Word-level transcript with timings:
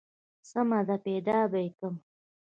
سمه 0.49 0.79
ده 0.87 0.95
پيدا 1.05 1.37
به 1.51 1.59
يې 1.63 1.69
کم. 1.77 1.93